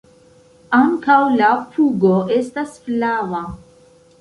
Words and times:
Ankaŭ 0.77 1.17
la 1.41 1.49
pugo 1.75 2.15
estas 2.39 2.75
flava. 2.87 3.45